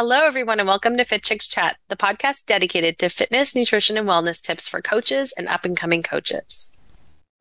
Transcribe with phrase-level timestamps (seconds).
[0.00, 4.06] Hello, everyone, and welcome to Fit Chicks Chat, the podcast dedicated to fitness, nutrition, and
[4.06, 6.70] wellness tips for coaches and up and coming coaches.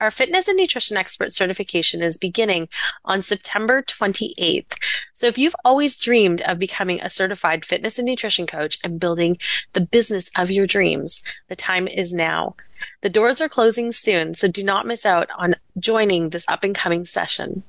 [0.01, 2.67] Our fitness and nutrition expert certification is beginning
[3.05, 4.73] on September 28th.
[5.13, 9.37] So if you've always dreamed of becoming a certified fitness and nutrition coach and building
[9.73, 12.55] the business of your dreams, the time is now.
[13.01, 16.73] The doors are closing soon, so do not miss out on joining this up and
[16.73, 17.61] coming session.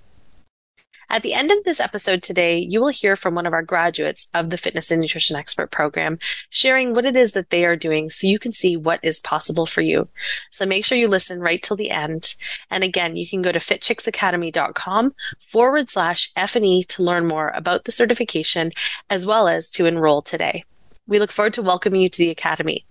[1.10, 4.28] At the end of this episode today, you will hear from one of our graduates
[4.34, 6.18] of the Fitness and Nutrition Expert program,
[6.50, 9.64] sharing what it is that they are doing so you can see what is possible
[9.64, 10.08] for you.
[10.50, 12.34] So make sure you listen right till the end.
[12.70, 17.92] And again, you can go to fitchicksacademy.com forward slash F&E to learn more about the
[17.92, 18.70] certification
[19.08, 20.64] as well as to enroll today.
[21.06, 22.84] We look forward to welcoming you to the Academy.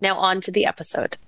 [0.00, 1.18] Now on to the episode.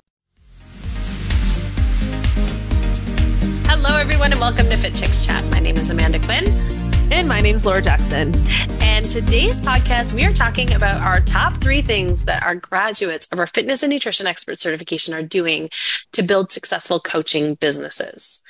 [3.87, 5.45] Hello, everyone, and welcome to Fit Chicks Chat.
[5.51, 6.49] My name is Amanda Quinn.
[7.13, 8.35] And my name is Laura Jackson.
[8.81, 13.39] And today's podcast, we are talking about our top three things that our graduates of
[13.39, 15.69] our fitness and nutrition expert certification are doing
[16.13, 18.43] to build successful coaching businesses.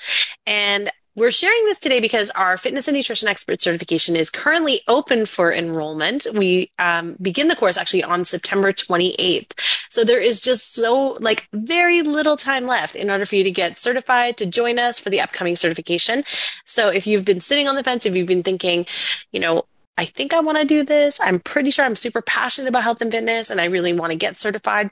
[0.47, 5.27] And we're sharing this today because our fitness and nutrition expert certification is currently open
[5.27, 6.27] for enrollment.
[6.35, 9.53] We um, begin the course actually on September 28th.
[9.91, 13.51] So there is just so like very little time left in order for you to
[13.53, 16.25] get certified to join us for the upcoming certification.
[16.67, 18.85] So if you've been sitting on the fence, if you've been thinking,
[19.31, 21.21] you know, I think I want to do this.
[21.21, 24.19] I'm pretty sure I'm super passionate about health and fitness and I really want to
[24.19, 24.91] get certified.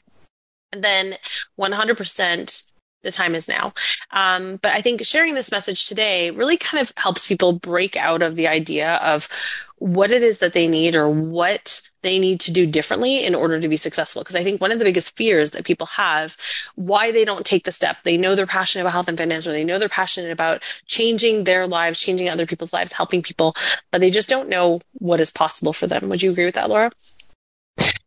[0.71, 1.17] Then
[1.59, 2.72] 100%
[3.03, 3.73] the time is now.
[4.11, 8.23] Um, but I think sharing this message today really kind of helps people break out
[8.23, 9.29] of the idea of
[9.79, 13.61] what it is that they need or what they need to do differently in order
[13.61, 14.23] to be successful.
[14.23, 16.37] Because I think one of the biggest fears that people have,
[16.75, 19.53] why they don't take the step, they know they're passionate about health and fitness, or
[19.53, 23.55] they know they're passionate about changing their lives, changing other people's lives, helping people,
[23.91, 26.09] but they just don't know what is possible for them.
[26.09, 26.91] Would you agree with that, Laura?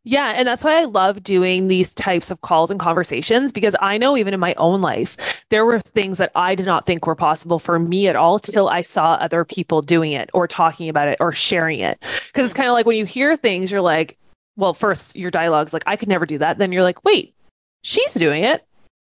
[0.05, 0.33] Yeah.
[0.35, 4.15] And that's why I love doing these types of calls and conversations because I know
[4.15, 5.17] even in my own life,
[5.49, 8.69] there were things that I did not think were possible for me at all till
[8.69, 11.97] I saw other people doing it or talking about it or sharing it.
[12.27, 14.17] Because it's kind of like when you hear things, you're like,
[14.57, 16.59] well, first your dialogue's like, I could never do that.
[16.59, 17.33] Then you're like, wait,
[17.81, 18.63] she's doing it.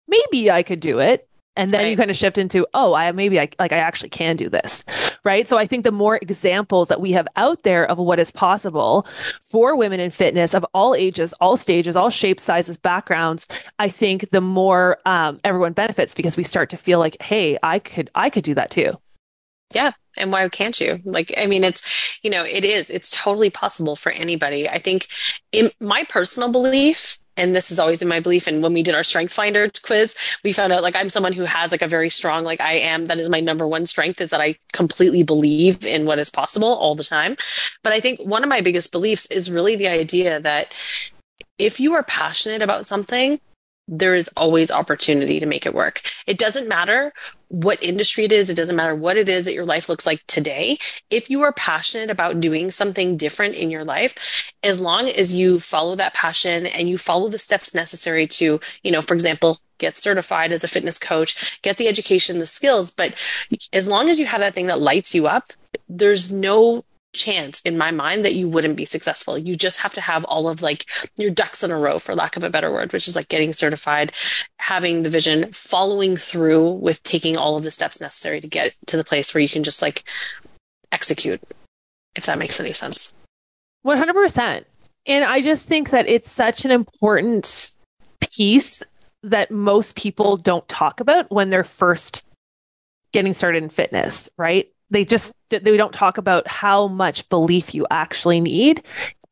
[0.09, 1.91] Maybe I could do it and then right.
[1.91, 4.85] you kind of shift into oh i maybe i like i actually can do this
[5.25, 8.31] right so i think the more examples that we have out there of what is
[8.31, 9.07] possible
[9.51, 13.47] for women in fitness of all ages all stages all shapes sizes backgrounds
[13.79, 17.79] i think the more um, everyone benefits because we start to feel like hey i
[17.79, 18.97] could i could do that too
[19.75, 19.93] yeah.
[20.17, 21.01] And why can't you?
[21.05, 24.69] Like, I mean, it's, you know, it is, it's totally possible for anybody.
[24.69, 25.09] I think
[25.53, 28.95] in my personal belief and this is always in my belief and when we did
[28.95, 32.11] our strength finder quiz we found out like i'm someone who has like a very
[32.11, 35.85] strong like i am that is my number one strength is that i completely believe
[35.85, 37.37] in what is possible all the time.
[37.83, 40.75] But i think one of my biggest beliefs is really the idea that
[41.59, 43.41] if you are passionate about something
[43.89, 46.03] there is always opportunity to make it work.
[46.27, 47.13] It doesn't matter
[47.49, 50.27] what industry it is, it doesn't matter what it is that your life looks like
[50.27, 50.79] today.
[51.11, 54.15] If you are passionate about doing something different in your life,
[54.65, 58.91] as long as you follow that passion and you follow the steps necessary to, you
[58.91, 63.15] know, for example, get certified as a fitness coach, get the education, the skills, but
[63.73, 65.53] as long as you have that thing that lights you up,
[65.89, 66.85] there's no
[67.17, 69.37] chance in my mind that you wouldn't be successful.
[69.37, 72.37] You just have to have all of like your ducks in a row, for lack
[72.37, 74.13] of a better word, which is like getting certified,
[74.59, 78.97] having the vision, following through with taking all of the steps necessary to get to
[78.97, 80.05] the place where you can just like
[80.93, 81.41] execute,
[82.15, 83.13] if that makes any sense.
[83.85, 84.65] 100%.
[85.07, 87.71] And I just think that it's such an important
[88.21, 88.83] piece
[89.23, 92.25] that most people don't talk about when they're first
[93.13, 94.71] getting started in fitness, right?
[94.91, 98.83] they just they don't talk about how much belief you actually need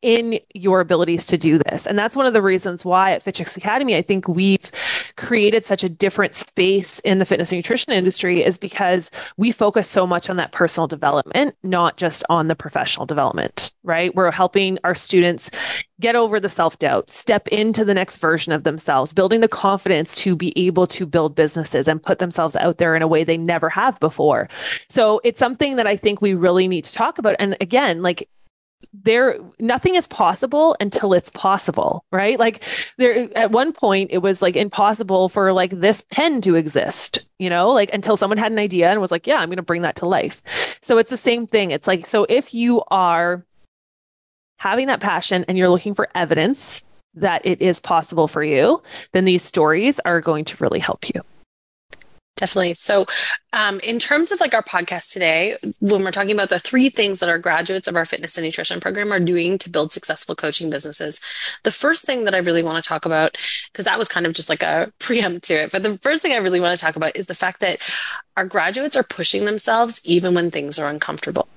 [0.01, 1.85] in your abilities to do this.
[1.85, 4.71] And that's one of the reasons why at Fit Chicks Academy, I think we've
[5.17, 9.89] created such a different space in the fitness and nutrition industry is because we focus
[9.89, 14.13] so much on that personal development, not just on the professional development, right?
[14.15, 15.49] We're helping our students
[15.99, 20.15] get over the self doubt, step into the next version of themselves, building the confidence
[20.17, 23.37] to be able to build businesses and put themselves out there in a way they
[23.37, 24.49] never have before.
[24.89, 27.35] So it's something that I think we really need to talk about.
[27.39, 28.27] And again, like
[29.03, 32.39] there nothing is possible until it's possible right?
[32.39, 32.63] Like
[32.97, 37.49] there at one point it was like impossible for like this pen to exist you
[37.49, 39.81] know like until someone had an idea and was like yeah i'm going to bring
[39.81, 40.41] that to life.
[40.81, 41.71] So it's the same thing.
[41.71, 43.45] It's like so if you are
[44.57, 46.83] having that passion and you're looking for evidence
[47.13, 48.81] that it is possible for you
[49.13, 51.21] then these stories are going to really help you
[52.37, 52.73] Definitely.
[52.73, 53.05] So,
[53.53, 57.21] um, in terms of like our podcast today, when we're talking about the three things
[57.21, 60.69] that our graduates of our fitness and nutrition program are doing to build successful coaching
[60.69, 61.21] businesses,
[61.63, 63.37] the first thing that I really want to talk about,
[63.71, 66.33] because that was kind of just like a preempt to it, but the first thing
[66.33, 67.79] I really want to talk about is the fact that
[68.35, 71.47] our graduates are pushing themselves even when things are uncomfortable.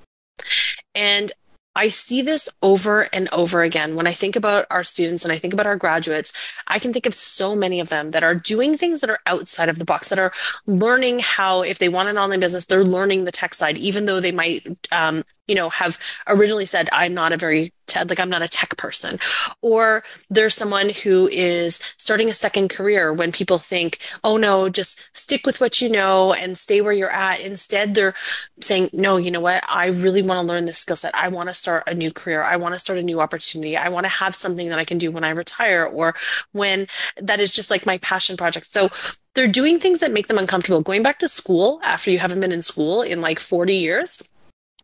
[0.95, 1.33] And
[1.79, 3.95] I see this over and over again.
[3.95, 6.33] When I think about our students and I think about our graduates,
[6.67, 9.69] I can think of so many of them that are doing things that are outside
[9.69, 10.33] of the box, that are
[10.65, 14.19] learning how, if they want an online business, they're learning the tech side, even though
[14.19, 15.97] they might um, you know, have
[16.27, 19.19] originally said, I'm not a very te- like I'm not a tech person.
[19.61, 25.01] Or there's someone who is starting a second career when people think, oh no, just
[25.13, 27.41] stick with what you know and stay where you're at.
[27.41, 28.13] Instead, they're
[28.61, 29.63] saying, no, you know what?
[29.67, 31.15] I really want to learn this skill set.
[31.15, 32.43] I want to start a new career.
[32.43, 33.75] I want to start a new opportunity.
[33.75, 36.15] I want to have something that I can do when I retire or
[36.51, 36.87] when
[37.17, 38.67] that is just like my passion project.
[38.67, 38.89] So
[39.35, 40.81] they're doing things that make them uncomfortable.
[40.81, 44.21] Going back to school after you haven't been in school in like 40 years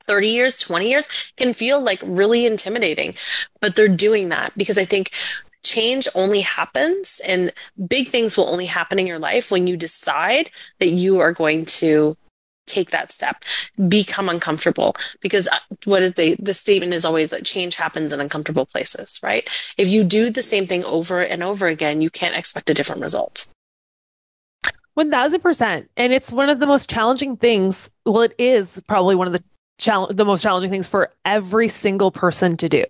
[0.05, 1.07] 30 years, 20 years
[1.37, 3.15] can feel like really intimidating.
[3.59, 5.11] But they're doing that because I think
[5.63, 7.51] change only happens and
[7.87, 10.49] big things will only happen in your life when you decide
[10.79, 12.15] that you are going to
[12.67, 13.43] take that step.
[13.87, 18.21] Become uncomfortable because uh, what is the the statement is always that change happens in
[18.21, 19.47] uncomfortable places right?
[19.77, 23.01] If you do the same thing over and over again you can't expect a different
[23.01, 23.47] result.
[24.97, 27.89] 1000% and it's one of the most challenging things.
[28.05, 29.43] Well it is probably one of the
[29.77, 32.85] the most challenging things for every single person to do,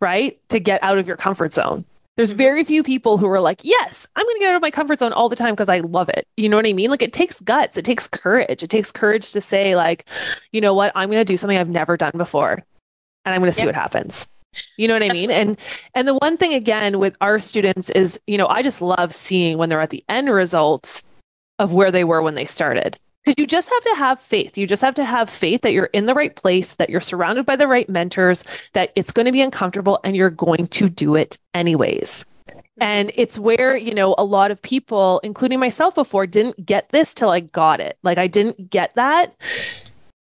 [0.00, 0.38] right?
[0.48, 1.84] To get out of your comfort zone.
[2.16, 2.38] There's mm-hmm.
[2.38, 4.98] very few people who are like, yes, I'm going to get out of my comfort
[4.98, 6.26] zone all the time because I love it.
[6.36, 6.90] You know what I mean?
[6.90, 8.62] Like it takes guts, it takes courage.
[8.62, 10.06] It takes courage to say, like,
[10.52, 12.64] you know what, I'm going to do something I've never done before
[13.24, 13.68] and I'm going to see yep.
[13.68, 14.28] what happens.
[14.76, 15.30] You know what I mean?
[15.30, 15.56] And
[15.94, 19.58] and the one thing again with our students is, you know, I just love seeing
[19.58, 21.04] when they're at the end results
[21.58, 24.56] of where they were when they started because you just have to have faith.
[24.56, 27.44] You just have to have faith that you're in the right place, that you're surrounded
[27.44, 28.42] by the right mentors,
[28.72, 32.24] that it's going to be uncomfortable and you're going to do it anyways.
[32.80, 33.20] And mm-hmm.
[33.20, 37.28] it's where, you know, a lot of people, including myself before, didn't get this till
[37.28, 37.98] I got it.
[38.02, 39.36] Like I didn't get that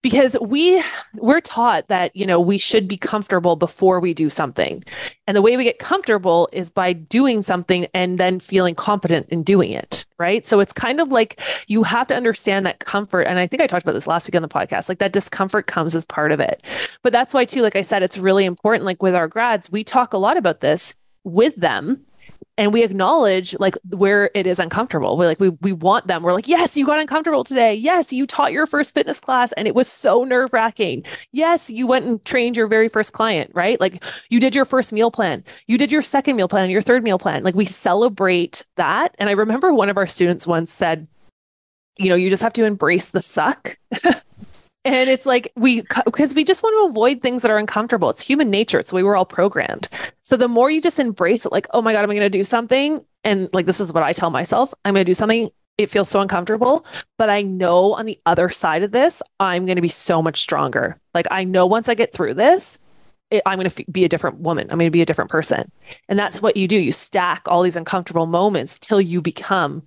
[0.01, 0.81] because we
[1.15, 4.83] we're taught that you know we should be comfortable before we do something
[5.25, 9.41] and the way we get comfortable is by doing something and then feeling competent in
[9.41, 10.45] doing it right?
[10.45, 13.67] So it's kind of like you have to understand that comfort and i think i
[13.67, 16.39] talked about this last week on the podcast like that discomfort comes as part of
[16.39, 16.63] it.
[17.03, 19.83] But that's why too like i said it's really important like with our grads we
[19.83, 22.05] talk a lot about this with them
[22.57, 25.17] and we acknowledge like where it is uncomfortable.
[25.17, 26.23] We're like we we want them.
[26.23, 27.73] We're like, yes, you got uncomfortable today.
[27.73, 31.03] Yes, you taught your first fitness class and it was so nerve wracking.
[31.31, 33.79] Yes, you went and trained your very first client, right?
[33.79, 37.03] Like you did your first meal plan, you did your second meal plan, your third
[37.03, 37.43] meal plan.
[37.43, 39.15] Like we celebrate that.
[39.19, 41.07] And I remember one of our students once said,
[41.97, 43.77] you know, you just have to embrace the suck.
[44.85, 48.09] And it's like we, because we just want to avoid things that are uncomfortable.
[48.11, 48.79] It's human nature.
[48.79, 49.89] It's the way we're all programmed.
[50.21, 52.37] So the more you just embrace it, like, oh my God, am I going to
[52.37, 53.03] do something?
[53.23, 55.49] And like, this is what I tell myself I'm going to do something.
[55.77, 56.85] It feels so uncomfortable,
[57.17, 60.41] but I know on the other side of this, I'm going to be so much
[60.41, 61.01] stronger.
[61.13, 62.79] Like, I know once I get through this,
[63.29, 64.67] it, I'm going to f- be a different woman.
[64.69, 65.69] I'm going to be a different person.
[66.07, 66.77] And that's what you do.
[66.77, 69.83] You stack all these uncomfortable moments till you become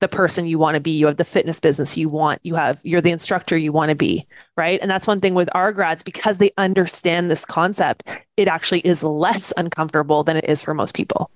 [0.00, 2.78] the person you want to be you have the fitness business you want you have
[2.82, 4.26] you're the instructor you want to be
[4.56, 8.02] right and that's one thing with our grads because they understand this concept
[8.36, 11.30] it actually is less uncomfortable than it is for most people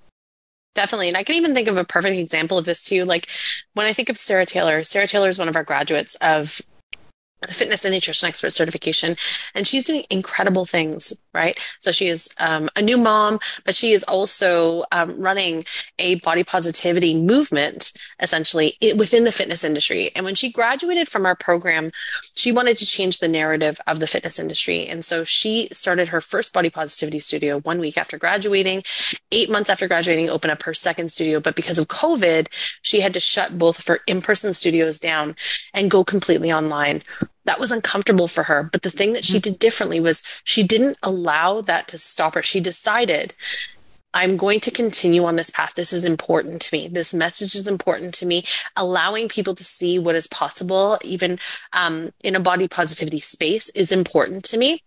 [0.75, 1.07] Definitely.
[1.09, 3.03] And I can even think of a perfect example of this too.
[3.03, 3.27] Like
[3.73, 6.61] when I think of Sarah Taylor, Sarah Taylor is one of our graduates of
[7.47, 9.15] fitness and nutrition expert certification
[9.55, 11.59] and she's doing incredible things right?
[11.79, 15.63] So she is um, a new mom but she is also um, running
[15.99, 20.11] a body positivity movement essentially within the fitness industry.
[20.15, 21.91] And when she graduated from our program
[22.35, 24.87] she wanted to change the narrative of the fitness industry.
[24.87, 28.83] And so she started her first body positivity studio one week after graduating.
[29.31, 31.39] Eight months after graduating opened up her second studio.
[31.39, 32.47] But because of covid
[32.81, 35.35] she had to shut both of her in-person studios down
[35.73, 37.01] and go completely online
[37.45, 38.69] that was uncomfortable for her.
[38.71, 39.51] But the thing that she mm-hmm.
[39.51, 42.43] did differently was she didn't allow that to stop her.
[42.43, 43.33] She decided,
[44.13, 45.73] I'm going to continue on this path.
[45.75, 46.87] This is important to me.
[46.87, 48.43] This message is important to me.
[48.75, 51.39] Allowing people to see what is possible, even
[51.73, 54.83] um, in a body positivity space, is important to me.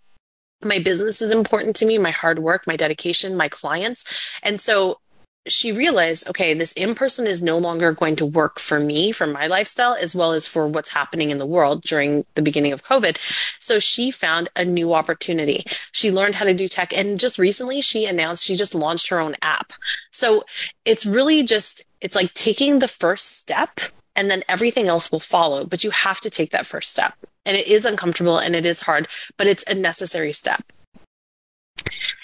[0.64, 4.30] My business is important to me, my hard work, my dedication, my clients.
[4.42, 4.99] And so
[5.46, 9.26] she realized, okay, this in person is no longer going to work for me, for
[9.26, 12.84] my lifestyle, as well as for what's happening in the world during the beginning of
[12.84, 13.18] COVID.
[13.58, 15.64] So she found a new opportunity.
[15.90, 16.96] She learned how to do tech.
[16.96, 19.72] And just recently, she announced she just launched her own app.
[20.12, 20.44] So
[20.84, 23.80] it's really just, it's like taking the first step
[24.14, 25.64] and then everything else will follow.
[25.64, 27.14] But you have to take that first step.
[27.44, 30.62] And it is uncomfortable and it is hard, but it's a necessary step.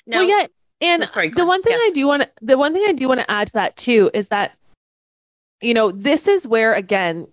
[0.06, 0.46] Now, well, yeah,
[0.80, 1.90] and the one thing yes.
[1.90, 4.28] I do want the one thing I do want to add to that too is
[4.28, 4.52] that
[5.61, 7.26] you know, this is where again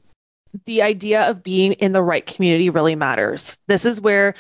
[0.65, 3.57] the idea of being in the right community really matters.
[3.67, 4.35] This is where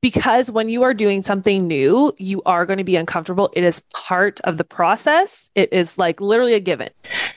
[0.00, 3.50] because when you are doing something new, you are going to be uncomfortable.
[3.54, 5.50] It is part of the process.
[5.56, 6.90] It is like literally a given.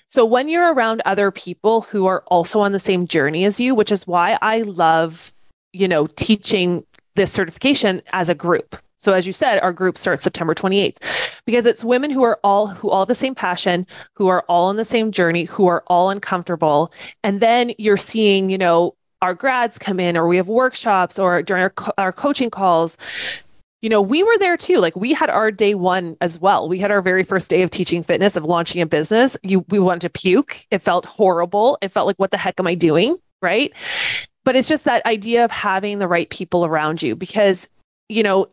[0.05, 3.73] So when you're around other people who are also on the same journey as you,
[3.73, 5.33] which is why I love,
[5.73, 6.85] you know, teaching
[7.15, 8.75] this certification as a group.
[8.99, 10.97] So as you said, our group starts September 28th
[11.45, 14.75] because it's women who are all who all the same passion, who are all on
[14.75, 16.91] the same journey, who are all uncomfortable.
[17.23, 21.41] And then you're seeing, you know, our grads come in or we have workshops or
[21.41, 22.97] during our, our coaching calls
[23.81, 24.77] you know, we were there too.
[24.77, 26.67] Like we had our day one as well.
[26.67, 29.37] We had our very first day of teaching fitness, of launching a business.
[29.43, 30.65] You, we wanted to puke.
[30.69, 31.77] It felt horrible.
[31.81, 33.17] It felt like, what the heck am I doing?
[33.41, 33.71] Right.
[34.43, 37.69] But it's just that idea of having the right people around you because,
[38.09, 38.47] you know,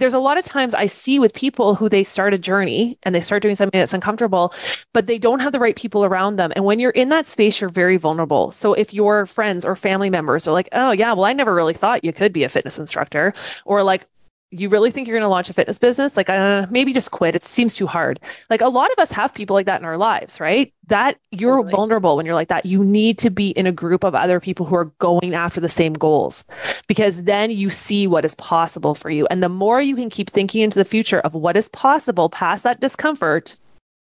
[0.00, 3.14] there's a lot of times I see with people who they start a journey and
[3.14, 4.52] they start doing something that's uncomfortable,
[4.92, 6.52] but they don't have the right people around them.
[6.56, 8.50] And when you're in that space, you're very vulnerable.
[8.50, 11.74] So if your friends or family members are like, oh, yeah, well, I never really
[11.74, 13.32] thought you could be a fitness instructor,
[13.64, 14.06] or like,
[14.50, 16.16] you really think you're going to launch a fitness business?
[16.16, 17.36] Like, uh, maybe just quit.
[17.36, 18.18] It seems too hard.
[18.48, 20.72] Like, a lot of us have people like that in our lives, right?
[20.88, 21.72] That you're totally.
[21.72, 22.66] vulnerable when you're like that.
[22.66, 25.68] You need to be in a group of other people who are going after the
[25.68, 26.44] same goals
[26.88, 29.26] because then you see what is possible for you.
[29.30, 32.64] And the more you can keep thinking into the future of what is possible past
[32.64, 33.56] that discomfort,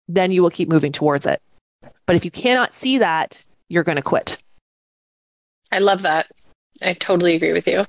[0.08, 1.40] then you will keep moving towards it.
[2.06, 4.36] But if you cannot see that, you're going to quit.
[5.72, 6.26] I love that.
[6.82, 7.86] I totally agree with you.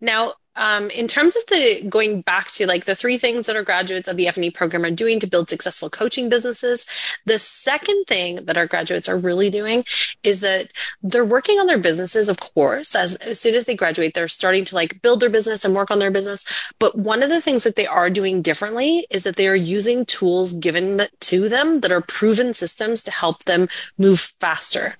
[0.00, 3.62] Now, um, in terms of the going back to like the three things that our
[3.62, 6.86] graduates of the F&E program are doing to build successful coaching businesses,
[7.24, 9.84] the second thing that our graduates are really doing
[10.22, 10.70] is that
[11.02, 14.64] they're working on their businesses, of course, as, as soon as they graduate, they're starting
[14.64, 16.44] to like build their business and work on their business.
[16.78, 20.04] But one of the things that they are doing differently is that they are using
[20.04, 23.68] tools given to them that are proven systems to help them
[23.98, 24.96] move faster.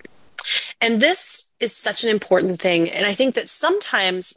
[0.80, 2.90] And this is such an important thing.
[2.90, 4.36] And I think that sometimes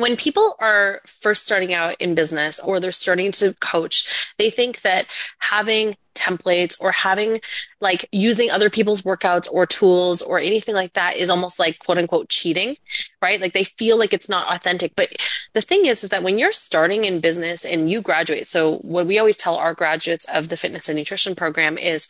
[0.00, 4.82] when people are first starting out in business or they're starting to coach, they think
[4.82, 5.06] that
[5.38, 7.40] having templates or having
[7.80, 11.98] like using other people's workouts or tools or anything like that is almost like quote
[11.98, 12.76] unquote cheating,
[13.22, 13.40] right?
[13.40, 14.92] Like they feel like it's not authentic.
[14.96, 15.12] But
[15.54, 19.06] the thing is, is that when you're starting in business and you graduate, so what
[19.06, 22.08] we always tell our graduates of the fitness and nutrition program is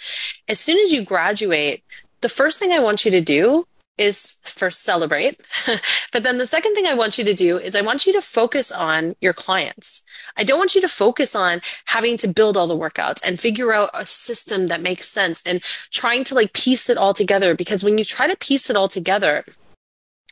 [0.49, 1.85] as soon as you graduate,
[2.21, 3.67] the first thing I want you to do
[4.01, 5.39] is first celebrate.
[6.13, 8.23] but then the second thing I want you to do is I want you to
[8.23, 10.05] focus on your clients.
[10.39, 13.75] I don't want you to focus on having to build all the workouts and figure
[13.75, 17.55] out a system that makes sense and trying to like piece it all together.
[17.55, 19.45] Because when you try to piece it all together,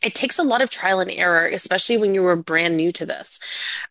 [0.01, 3.05] it takes a lot of trial and error, especially when you were brand new to
[3.05, 3.39] this.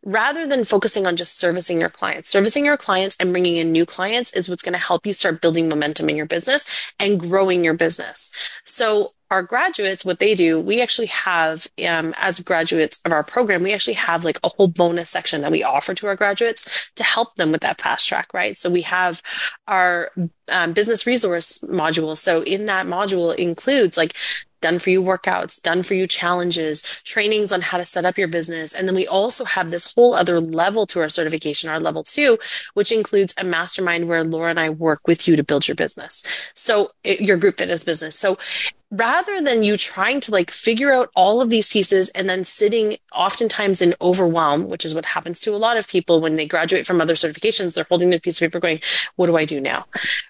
[0.05, 3.85] Rather than focusing on just servicing your clients, servicing your clients and bringing in new
[3.85, 6.67] clients is what's going to help you start building momentum in your business
[6.99, 8.33] and growing your business.
[8.65, 13.63] So our graduates, what they do, we actually have, um, as graduates of our program,
[13.63, 17.05] we actually have like a whole bonus section that we offer to our graduates to
[17.05, 18.57] help them with that fast track, right?
[18.57, 19.23] So we have
[19.67, 20.11] our
[20.51, 22.17] um, business resource module.
[22.17, 24.15] So in that module includes like
[24.61, 28.29] done for you workouts, done for you challenges, trainings on how to set up your
[28.29, 28.75] business.
[28.75, 32.39] And then we also have this whole other level to our certification, our level two,
[32.75, 36.25] which includes a mastermind where Laura and I work with you to build your business.
[36.55, 38.19] So your group fitness business.
[38.19, 38.39] So
[38.91, 42.97] rather than you trying to like figure out all of these pieces and then sitting
[43.15, 46.87] oftentimes in overwhelm, which is what happens to a lot of people when they graduate
[46.87, 48.81] from other certifications, they're holding their piece of paper going,
[49.17, 49.85] what do I do now?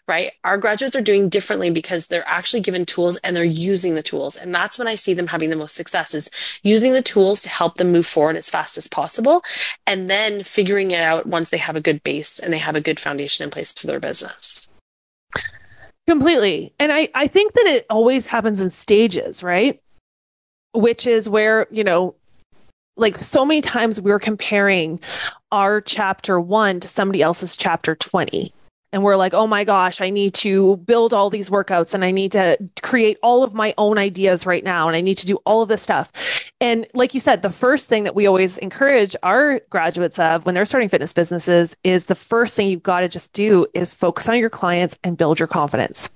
[0.09, 0.33] Right.
[0.43, 4.37] Our graduates are doing differently because they're actually given tools and they're using the tools.
[4.37, 6.31] And that's when I see them having the most success is
[6.63, 9.45] using the tools to help them move forward as fast as possible.
[9.87, 12.81] And then figuring it out once they have a good base and they have a
[12.81, 14.68] good foundation in place for their business.
[16.09, 16.73] Completely.
[16.79, 19.79] And I, I think that it always happens in stages, right?
[20.73, 22.15] Which is where, you know,
[22.97, 25.01] like so many times we're comparing
[25.53, 28.55] our chapter one to somebody else's chapter 20
[28.93, 32.11] and we're like, oh my gosh, I need to build all these workouts and I
[32.11, 35.37] need to create all of my own ideas right now and I need to do
[35.45, 36.11] all of this stuff.
[36.61, 40.55] And like you said, the first thing that we always encourage our graduates of when
[40.55, 44.29] they're starting fitness businesses is the first thing you've got to just do is focus
[44.29, 46.09] on your clients and build your confidence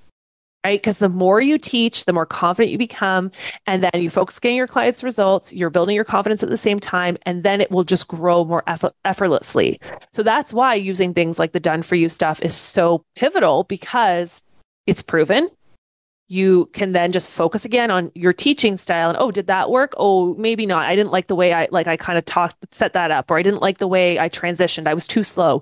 [0.63, 0.81] right?
[0.81, 3.31] Because the more you teach, the more confident you become.
[3.67, 6.79] And then you focus getting your clients' results, you're building your confidence at the same
[6.79, 9.79] time, and then it will just grow more eff- effortlessly.
[10.13, 14.41] So that's why using things like the done for you stuff is so pivotal because
[14.87, 15.49] it's proven.
[16.27, 19.93] You can then just focus again on your teaching style and oh did that work?
[19.97, 20.85] Oh maybe not.
[20.85, 23.37] I didn't like the way i like i kind of talked set that up or
[23.37, 24.87] i didn't like the way i transitioned.
[24.87, 25.61] I was too slow.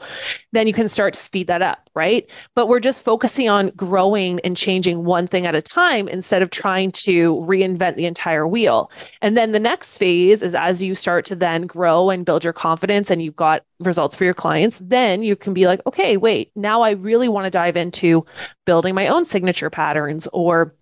[0.52, 2.30] Then you can start to speed that up right?
[2.56, 6.50] But we're just focusing on growing and changing one thing at a time instead of
[6.50, 8.90] trying to reinvent the entire wheel.
[9.22, 12.54] And then the next phase is as you start to then grow and build your
[12.54, 16.52] confidence and you've got results for your clients then you can be like okay wait
[16.56, 18.26] now i really want to dive into
[18.66, 20.74] building my own signature patterns or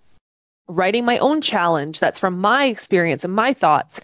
[0.69, 3.99] writing my own challenge that's from my experience and my thoughts.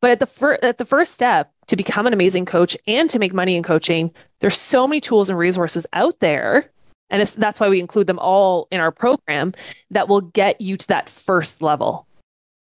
[0.00, 3.18] But at the fir- at the first step to become an amazing coach and to
[3.18, 6.70] make money in coaching, there's so many tools and resources out there
[7.10, 9.54] and that's why we include them all in our program
[9.90, 12.06] that will get you to that first level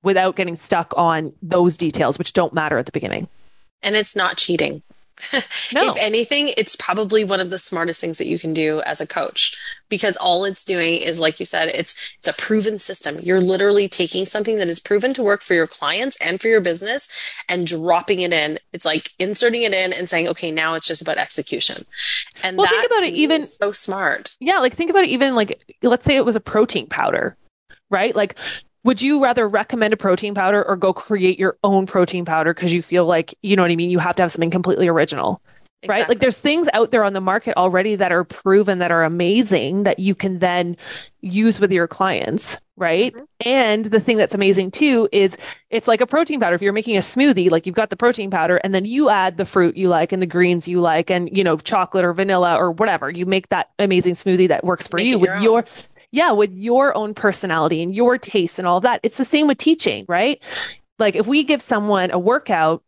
[0.03, 3.27] without getting stuck on those details which don't matter at the beginning.
[3.81, 4.83] And it's not cheating.
[5.73, 5.91] No.
[5.91, 9.07] if anything, it's probably one of the smartest things that you can do as a
[9.07, 9.55] coach
[9.89, 13.17] because all it's doing is like you said, it's it's a proven system.
[13.21, 16.61] You're literally taking something that is proven to work for your clients and for your
[16.61, 17.09] business
[17.49, 18.59] and dropping it in.
[18.73, 21.85] It's like inserting it in and saying, "Okay, now it's just about execution."
[22.43, 24.35] And well, think about it even so smart.
[24.39, 27.35] Yeah, like think about it even like let's say it was a protein powder
[27.89, 28.15] right?
[28.15, 28.35] Like
[28.87, 32.71] would you rather recommend a protein powder or go create your own protein powder because
[32.71, 33.89] you feel like, you know what I mean?
[33.89, 35.41] You have to have something completely original.
[35.81, 36.01] Exactly.
[36.01, 36.07] Right?
[36.07, 39.83] Like there's things out there on the market already that are proven that are amazing
[39.83, 40.77] that you can then
[41.19, 43.13] use with your clients, right?
[43.13, 43.25] Mm-hmm.
[43.41, 45.35] And the thing that's amazing too is
[45.69, 46.55] it's like a protein powder.
[46.55, 49.35] If you're making a smoothie, like you've got the protein powder and then you add
[49.35, 52.55] the fruit you like and the greens you like and you know chocolate or vanilla
[52.55, 53.09] or whatever.
[53.09, 55.65] You make that amazing smoothie that works for make you with your, your
[56.11, 58.99] yeah, with your own personality and your tastes and all that.
[59.03, 60.41] It's the same with teaching, right?
[60.99, 62.83] Like if we give someone a workout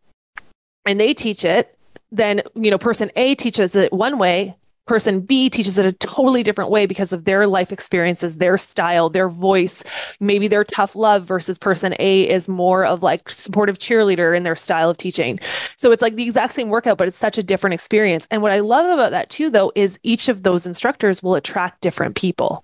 [0.85, 1.77] and they teach it,
[2.11, 4.55] then, you know, person A teaches it one way,
[4.87, 9.09] person B teaches it a totally different way because of their life experiences, their style,
[9.09, 9.83] their voice.
[10.19, 14.55] Maybe their tough love versus person A is more of like supportive cheerleader in their
[14.55, 15.39] style of teaching.
[15.77, 18.27] So it's like the exact same workout, but it's such a different experience.
[18.31, 21.81] And what I love about that too, though, is each of those instructors will attract
[21.81, 22.63] different people.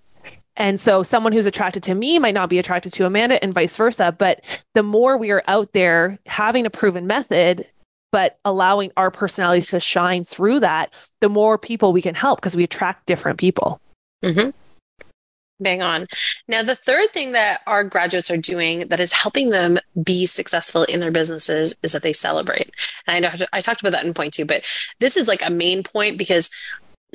[0.58, 3.76] And so someone who's attracted to me might not be attracted to Amanda and vice
[3.76, 4.16] versa.
[4.18, 4.42] But
[4.74, 7.68] the more we are out there having a proven method,
[8.12, 12.56] but allowing our personalities to shine through that, the more people we can help because
[12.56, 13.82] we attract different people.
[14.24, 14.52] Mm-hmm.
[15.60, 16.06] Bang on.
[16.50, 20.84] Now, the third thing that our graduates are doing that is helping them be successful
[20.84, 22.72] in their businesses is that they celebrate.
[23.08, 24.64] And I know I talked about that in point two, but
[25.00, 26.50] this is like a main point because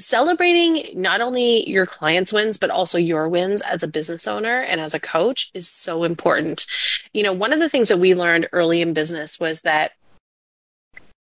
[0.01, 4.81] celebrating not only your clients' wins, but also your wins as a business owner and
[4.81, 6.67] as a coach is so important.
[7.13, 9.93] You know, one of the things that we learned early in business was that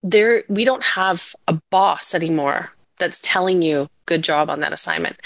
[0.02, 5.16] there we don't have a boss anymore that's telling you good job on that assignment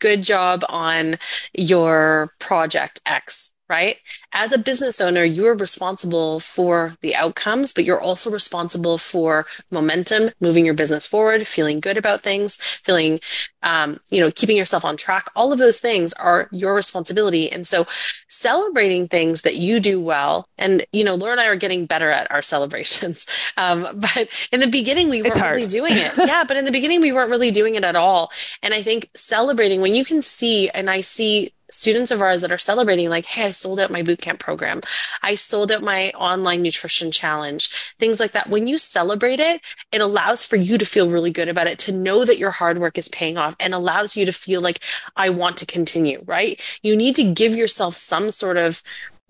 [0.00, 1.14] good job on
[1.52, 3.96] your project x right?
[4.32, 9.46] As a business owner, you are responsible for the outcomes, but you're also responsible for
[9.70, 13.20] momentum, moving your business forward, feeling good about things, feeling,
[13.62, 15.30] um, you know, keeping yourself on track.
[15.34, 17.50] All of those things are your responsibility.
[17.50, 17.86] And so
[18.28, 22.10] celebrating things that you do well, and, you know, Laura and I are getting better
[22.10, 23.26] at our celebrations.
[23.56, 26.12] Um, but in the beginning, we weren't really doing it.
[26.18, 26.42] yeah.
[26.46, 28.32] But in the beginning, we weren't really doing it at all.
[28.62, 32.52] And I think celebrating when you can see, and I see students of ours that
[32.52, 34.80] are celebrating like hey i sold out my bootcamp program.
[35.22, 37.70] I sold out my online nutrition challenge.
[37.98, 38.48] Things like that.
[38.48, 39.60] When you celebrate it
[39.92, 42.78] it allows for you to feel really good about it to know that your hard
[42.78, 44.80] work is paying off and allows you to feel like
[45.16, 46.60] i want to continue right?
[46.82, 48.82] You need to give yourself some sort of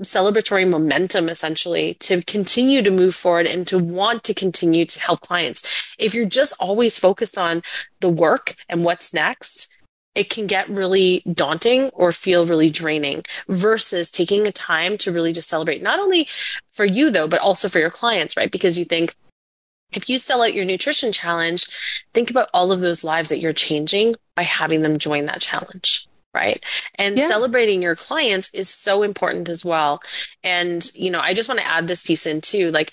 [0.03, 5.21] celebratory momentum essentially to continue to move forward and to want to continue to help
[5.21, 5.95] clients.
[5.99, 7.63] If you're just always focused on
[8.01, 9.74] the work and what's next,
[10.15, 15.33] it can get really daunting or feel really draining versus taking a time to really
[15.33, 16.29] just celebrate not only
[16.73, 18.51] for you though but also for your clients right?
[18.51, 19.15] Because you think
[19.93, 21.67] if you sell out your nutrition challenge
[22.13, 26.09] think about all of those lives that you're changing by having them join that challenge
[26.35, 26.65] right?
[26.97, 27.29] And yeah.
[27.29, 30.03] celebrating your clients is so important as well.
[30.43, 32.93] And you know i just want to add this piece in too like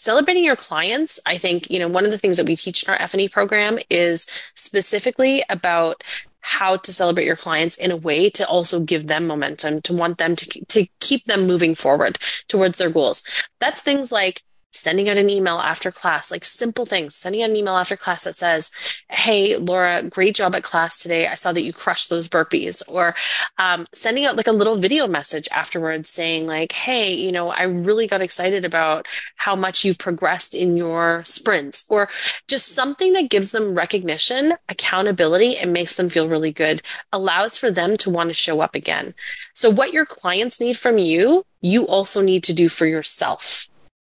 [0.00, 2.90] celebrating your clients i think you know one of the things that we teach in
[2.90, 6.02] our f&e program is specifically about
[6.40, 10.18] how to celebrate your clients in a way to also give them momentum, to want
[10.18, 13.22] them to, to keep them moving forward towards their goals.
[13.60, 17.56] That's things like sending out an email after class, like simple things, sending out an
[17.56, 18.70] email after class that says,
[19.08, 21.26] Hey, Laura, great job at class today.
[21.26, 22.82] I saw that you crushed those burpees.
[22.88, 23.14] Or
[23.58, 27.62] um, sending out like a little video message afterwards saying, like, Hey, you know, I
[27.62, 29.06] really got excited about
[29.36, 32.08] how much you've progressed in your sprints, or
[32.48, 37.70] just something that gives them recognition, accountability, and makes them feel really good, allows for
[37.70, 39.14] them to want to show up again.
[39.54, 43.69] So, what your clients need from you, you also need to do for yourself.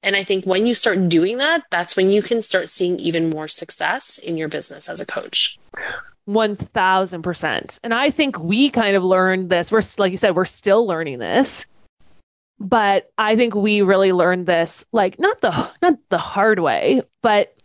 [0.04, 3.30] And I think when you start doing that, that's when you can start seeing even
[3.30, 5.58] more success in your business as a coach.
[6.28, 7.80] 1000%.
[7.84, 9.72] And I think we kind of learned this.
[9.72, 11.66] We're, like you said, we're still learning this.
[12.60, 17.56] But I think we really learned this, like not the not the hard way, but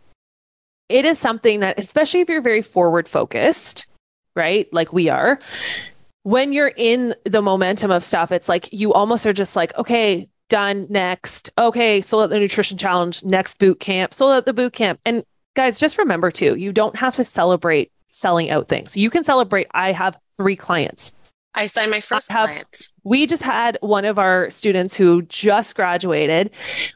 [0.89, 3.85] it is something that, especially if you're very forward focused,
[4.35, 4.67] right?
[4.73, 5.39] Like we are,
[6.23, 10.27] when you're in the momentum of stuff, it's like you almost are just like, okay,
[10.49, 11.49] done next.
[11.57, 14.99] Okay, sold out the nutrition challenge, next boot camp, sold out the boot camp.
[15.05, 15.23] And
[15.55, 18.97] guys, just remember too, you don't have to celebrate selling out things.
[18.97, 21.13] You can celebrate, I have three clients.
[21.55, 22.89] I signed my first have, client.
[23.03, 26.51] We just had one of our students who just graduated.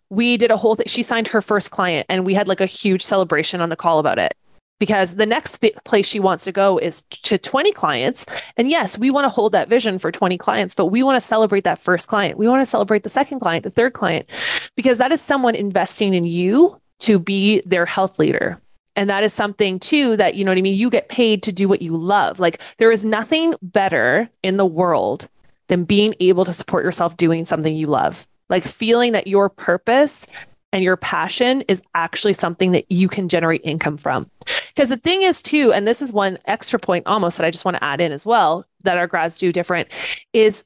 [0.10, 0.88] We did a whole thing.
[0.88, 4.00] She signed her first client and we had like a huge celebration on the call
[4.00, 4.36] about it
[4.80, 8.26] because the next place she wants to go is to 20 clients.
[8.58, 11.26] And yes, we want to hold that vision for 20 clients, but we want to
[11.26, 12.38] celebrate that first client.
[12.38, 14.30] We want to celebrate the second client, the third client,
[14.76, 18.60] because that is someone investing in you to be their health leader.
[18.96, 20.76] And that is something too that, you know what I mean?
[20.78, 22.40] You get paid to do what you love.
[22.40, 25.28] Like there is nothing better in the world
[25.68, 28.28] than being able to support yourself doing something you love.
[28.50, 30.28] Like feeling that your purpose
[30.72, 34.30] and your passion is actually something that you can generate income from.
[34.76, 37.66] Because the thing is, too, and this is one extra point almost that I just
[37.66, 39.88] want to add in as well that our grads do different
[40.34, 40.64] is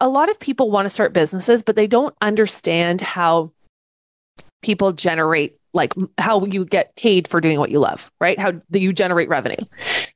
[0.00, 3.52] a lot of people want to start businesses, but they don't understand how
[4.62, 8.38] people generate like how you get paid for doing what you love, right?
[8.38, 9.64] How you generate revenue.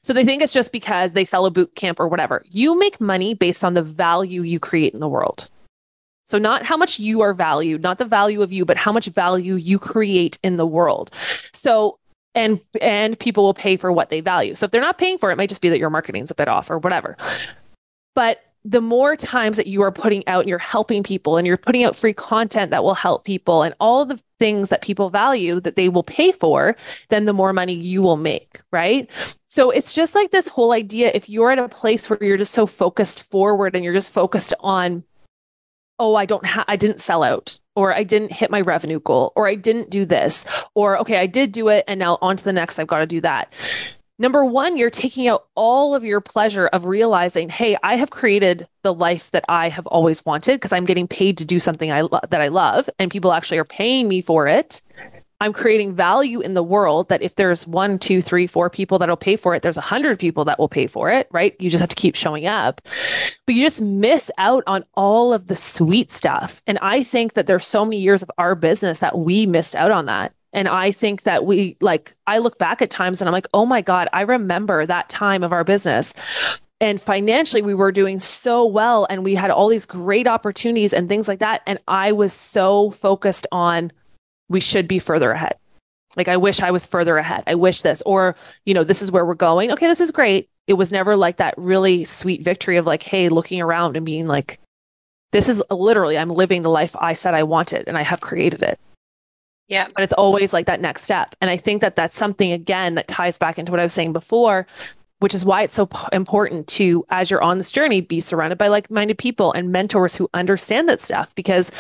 [0.02, 2.44] So they think it's just because they sell a boot camp or whatever.
[2.50, 5.48] You make money based on the value you create in the world.
[6.26, 9.06] So, not how much you are valued, not the value of you, but how much
[9.06, 11.12] value you create in the world.
[11.52, 11.98] So,
[12.36, 14.54] and and people will pay for what they value.
[14.54, 16.34] So if they're not paying for it, it might just be that your marketing's a
[16.34, 17.16] bit off or whatever.
[18.14, 21.56] But the more times that you are putting out and you're helping people and you're
[21.56, 25.60] putting out free content that will help people and all the things that people value
[25.60, 26.76] that they will pay for,
[27.08, 29.08] then the more money you will make, right?
[29.48, 32.52] So it's just like this whole idea if you're at a place where you're just
[32.52, 35.04] so focused forward and you're just focused on
[35.98, 39.32] oh i don't ha- i didn't sell out or i didn't hit my revenue goal
[39.36, 42.42] or i didn't do this or okay i did do it and now on to
[42.44, 43.52] the next i've got to do that.
[44.18, 48.66] Number one you're taking out all of your pleasure of realizing hey i have created
[48.82, 52.00] the life that i have always wanted because i'm getting paid to do something I
[52.00, 54.80] lo- that i love and people actually are paying me for it
[55.40, 59.16] I'm creating value in the world that if there's one, two, three, four people that'll
[59.16, 61.54] pay for it, there's a hundred people that will pay for it, right?
[61.58, 62.80] You just have to keep showing up.
[63.44, 66.62] But you just miss out on all of the sweet stuff.
[66.66, 69.90] And I think that there's so many years of our business that we missed out
[69.90, 70.32] on that.
[70.54, 73.66] And I think that we like, I look back at times and I'm like, oh
[73.66, 76.14] my God, I remember that time of our business
[76.80, 81.08] and financially we were doing so well and we had all these great opportunities and
[81.08, 83.90] things like that and i was so focused on
[84.48, 85.56] we should be further ahead.
[86.16, 87.42] Like, I wish I was further ahead.
[87.46, 89.70] I wish this, or, you know, this is where we're going.
[89.72, 90.48] Okay, this is great.
[90.66, 94.26] It was never like that really sweet victory of like, hey, looking around and being
[94.26, 94.58] like,
[95.32, 98.62] this is literally, I'm living the life I said I wanted and I have created
[98.62, 98.78] it.
[99.68, 99.88] Yeah.
[99.94, 101.34] But it's always like that next step.
[101.40, 104.12] And I think that that's something, again, that ties back into what I was saying
[104.12, 104.66] before,
[105.18, 108.68] which is why it's so important to, as you're on this journey, be surrounded by
[108.68, 111.70] like minded people and mentors who understand that stuff because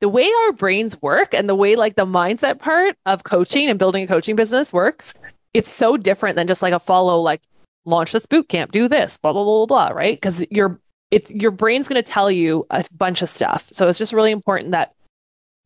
[0.00, 3.78] the way our brains work and the way like the mindset part of coaching and
[3.78, 5.14] building a coaching business works,
[5.54, 7.42] it's so different than just like a follow like
[7.84, 10.16] launch this boot camp, do this, blah blah blah blah, blah right?
[10.16, 10.78] Because your
[11.10, 13.68] it's your brain's going to tell you a bunch of stuff.
[13.72, 14.94] So it's just really important that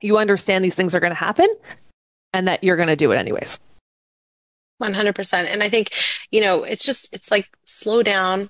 [0.01, 1.49] you understand these things are going to happen
[2.33, 3.59] and that you're going to do it anyways.
[4.81, 5.35] 100%.
[5.53, 5.91] And I think,
[6.31, 8.49] you know, it's just it's like slow down,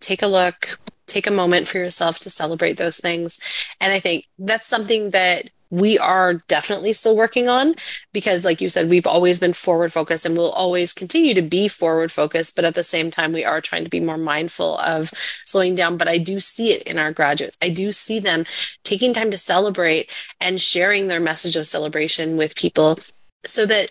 [0.00, 3.40] take a look, take a moment for yourself to celebrate those things.
[3.80, 7.74] And I think that's something that we are definitely still working on
[8.12, 11.66] because like you said we've always been forward focused and we'll always continue to be
[11.66, 15.10] forward focused but at the same time we are trying to be more mindful of
[15.44, 18.44] slowing down but i do see it in our graduates i do see them
[18.84, 20.08] taking time to celebrate
[20.40, 22.98] and sharing their message of celebration with people
[23.44, 23.90] so that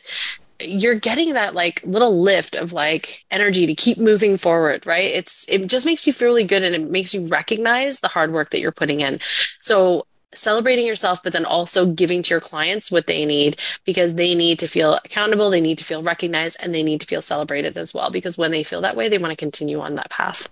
[0.63, 5.47] you're getting that like little lift of like energy to keep moving forward right it's
[5.49, 8.49] it just makes you feel really good and it makes you recognize the hard work
[8.49, 9.19] that you're putting in
[9.59, 14.35] so celebrating yourself, but then also giving to your clients what they need because they
[14.35, 17.77] need to feel accountable, they need to feel recognized, and they need to feel celebrated
[17.77, 18.09] as well.
[18.09, 20.49] Because when they feel that way, they want to continue on that path.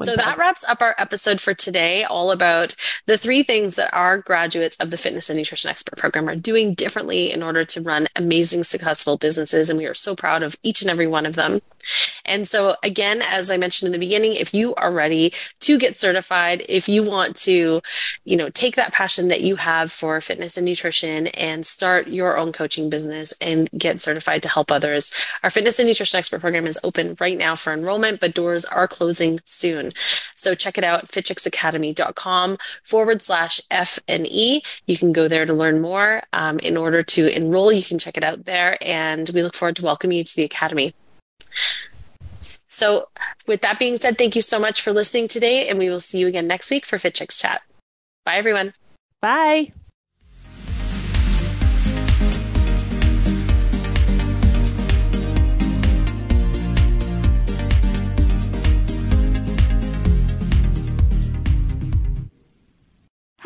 [0.00, 2.74] So that wraps up our episode for today, all about
[3.06, 6.74] the three things that our graduates of the Fitness and Nutrition Expert Program are doing
[6.74, 9.70] differently in order to run amazing, successful businesses.
[9.70, 11.60] And we are so proud of each and every one of them.
[12.24, 15.96] And so, again, as I mentioned in the beginning, if you are ready to get
[15.96, 17.82] certified, if you want to,
[18.24, 22.36] you know, take that passion that you have for fitness and nutrition and start your
[22.36, 26.66] own coaching business and get certified to help others, our Fitness and Nutrition Expert program
[26.66, 29.90] is open right now for enrollment, but doors are closing soon.
[30.34, 34.62] So check it out, fitchicksacademy.com forward slash F and E.
[34.86, 36.22] You can go there to learn more.
[36.32, 38.76] Um, in order to enroll, you can check it out there.
[38.82, 40.94] And we look forward to welcoming you to the Academy.
[42.74, 43.08] So,
[43.46, 46.18] with that being said, thank you so much for listening today, and we will see
[46.18, 47.62] you again next week for FitChicks Chat.
[48.24, 48.72] Bye, everyone.
[49.20, 49.72] Bye.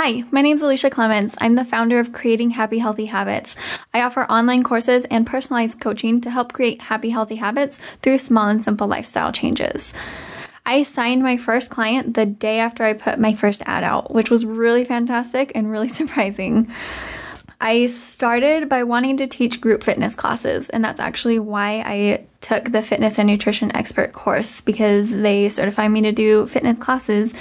[0.08, 1.36] Hi, my name is Alicia Clements.
[1.38, 3.54] I'm the founder of Creating Happy Healthy Habits.
[3.92, 8.48] I offer online courses and personalized coaching to help create happy healthy habits through small
[8.48, 9.92] and simple lifestyle changes.
[10.64, 14.30] I signed my first client the day after I put my first ad out, which
[14.30, 16.72] was really fantastic and really surprising.
[17.60, 22.72] I started by wanting to teach group fitness classes, and that's actually why I took
[22.72, 27.34] the fitness and nutrition expert course because they certify me to do fitness classes.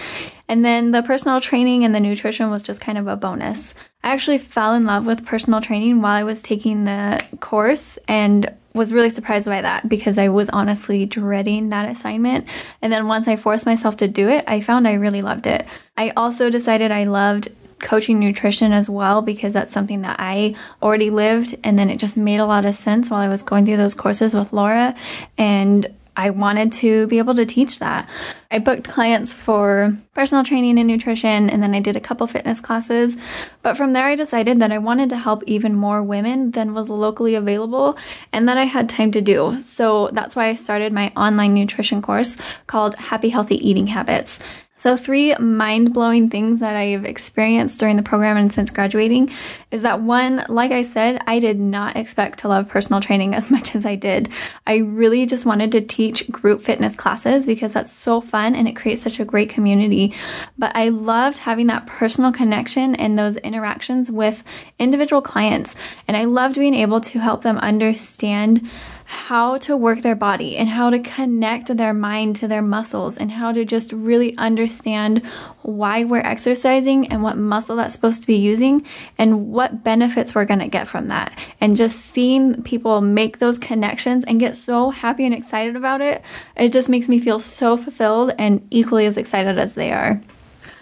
[0.50, 3.74] And then the personal training and the nutrition was just kind of a bonus.
[4.04, 8.56] I actually fell in love with personal training while I was taking the course and
[8.74, 12.48] was really surprised by that because I was honestly dreading that assignment.
[12.82, 15.66] And then once I forced myself to do it, I found I really loved it.
[15.98, 21.10] I also decided I loved coaching nutrition as well because that's something that I already
[21.10, 23.78] lived and then it just made a lot of sense while I was going through
[23.78, 24.96] those courses with Laura
[25.38, 25.86] and
[26.18, 28.10] I wanted to be able to teach that.
[28.50, 32.60] I booked clients for personal training and nutrition, and then I did a couple fitness
[32.60, 33.18] classes.
[33.62, 36.90] But from there, I decided that I wanted to help even more women than was
[36.90, 37.98] locally available
[38.34, 39.60] and that I had time to do.
[39.60, 44.40] So that's why I started my online nutrition course called Happy Healthy Eating Habits.
[44.80, 49.32] So, three mind blowing things that I've experienced during the program and since graduating
[49.72, 53.50] is that one, like I said, I did not expect to love personal training as
[53.58, 54.30] much as I did.
[54.68, 58.76] I really just wanted to teach group fitness classes because that's so fun and it
[58.76, 60.14] creates such a great community.
[60.60, 64.44] But I loved having that personal connection and those interactions with
[64.78, 65.76] individual clients.
[66.08, 68.70] And I loved being able to help them understand
[69.10, 73.32] how to work their body and how to connect their mind to their muscles and
[73.32, 75.26] how to just really understand
[75.62, 78.86] why we're exercising and what muscle that's supposed to be using
[79.18, 81.40] and what benefits we're going to get from that.
[81.62, 86.22] And just seeing people make those connections and get so happy and excited about it,
[86.58, 90.22] it just makes me feel so fulfilled and equally as excited as they are.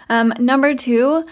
[0.08, 1.26] Um, number two,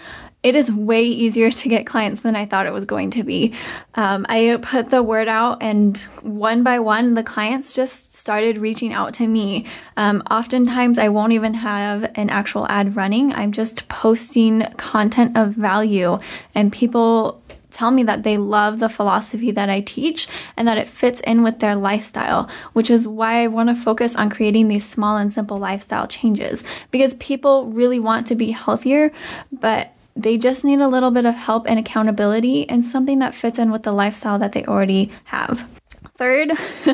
[0.45, 3.51] it is way easier to get clients than I thought it was going to be.
[3.95, 8.93] Um, I put the word out, and one by one, the clients just started reaching
[8.93, 9.65] out to me.
[9.97, 15.53] Um, oftentimes, I won't even have an actual ad running, I'm just posting content of
[15.53, 16.19] value,
[16.53, 20.87] and people tell me that they love the philosophy that I teach and that it
[20.87, 24.85] fits in with their lifestyle, which is why I want to focus on creating these
[24.85, 29.11] small and simple lifestyle changes because people really want to be healthier,
[29.51, 33.59] but they just need a little bit of help and accountability and something that fits
[33.59, 35.69] in with the lifestyle that they already have.
[36.15, 36.49] Third,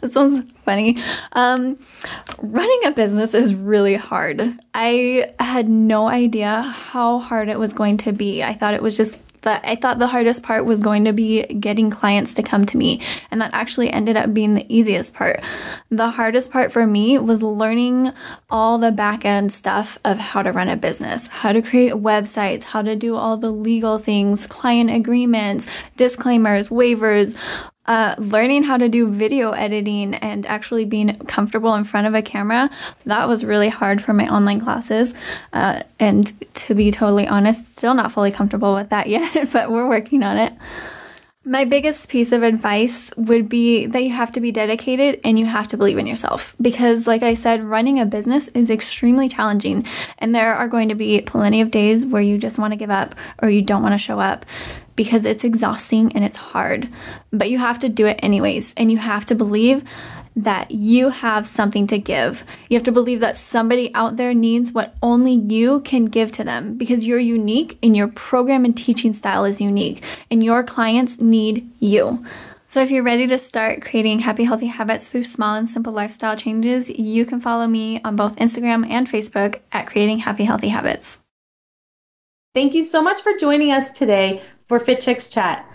[0.00, 0.96] this one's funny.
[1.32, 1.78] Um,
[2.38, 4.56] running a business is really hard.
[4.72, 8.42] I had no idea how hard it was going to be.
[8.42, 11.42] I thought it was just that I thought the hardest part was going to be
[11.44, 13.00] getting clients to come to me.
[13.30, 15.40] And that actually ended up being the easiest part.
[15.90, 18.12] The hardest part for me was learning
[18.50, 22.64] all the back end stuff of how to run a business, how to create websites,
[22.64, 27.36] how to do all the legal things, client agreements, disclaimers, waivers,
[27.86, 32.22] uh, learning how to do video editing and actually being comfortable in front of a
[32.22, 32.70] camera,
[33.06, 35.14] that was really hard for my online classes.
[35.52, 39.88] Uh, and to be totally honest, still not fully comfortable with that yet, but we're
[39.88, 40.52] working on it.
[41.44, 45.46] My biggest piece of advice would be that you have to be dedicated and you
[45.46, 46.54] have to believe in yourself.
[46.62, 49.84] Because, like I said, running a business is extremely challenging.
[50.18, 52.90] And there are going to be plenty of days where you just want to give
[52.90, 54.46] up or you don't want to show up
[54.96, 56.88] because it's exhausting and it's hard.
[57.32, 58.74] But you have to do it anyways.
[58.76, 59.84] And you have to believe
[60.34, 62.44] that you have something to give.
[62.68, 66.44] You have to believe that somebody out there needs what only you can give to
[66.44, 71.20] them because you're unique and your program and teaching style is unique and your clients
[71.20, 72.24] need you.
[72.66, 76.36] So, if you're ready to start creating happy, healthy habits through small and simple lifestyle
[76.36, 81.18] changes, you can follow me on both Instagram and Facebook at Creating Happy, Healthy Habits.
[82.54, 85.66] Thank you so much for joining us today for Fit Chicks Chat.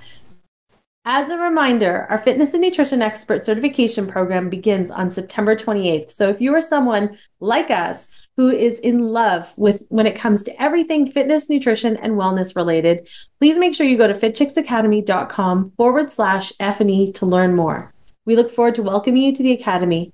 [1.05, 6.11] As a reminder, our fitness and nutrition expert certification program begins on September 28th.
[6.11, 10.43] So if you are someone like us who is in love with when it comes
[10.43, 13.07] to everything fitness, nutrition, and wellness related,
[13.39, 17.91] please make sure you go to fitchicksacademy.com forward slash F&E to learn more.
[18.25, 20.13] We look forward to welcoming you to the Academy.